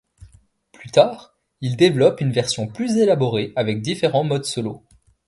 Plus 0.73 0.89
tard, 0.89 1.35
il 1.61 1.77
développe 1.77 2.21
une 2.21 2.31
version 2.31 2.65
plus 2.65 2.97
élaborée 2.97 3.53
avec 3.55 3.83
différents 3.83 4.23
modes 4.23 4.45
solo. 4.45 4.83